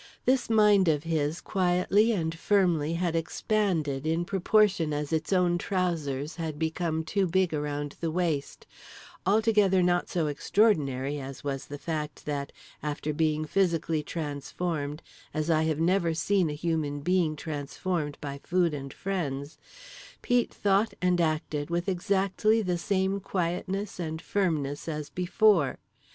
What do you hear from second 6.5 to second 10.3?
become too big around the waist—altogether not so